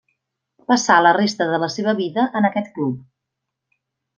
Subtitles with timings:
[0.71, 2.97] Passà la resta de la seva vida en aquest club.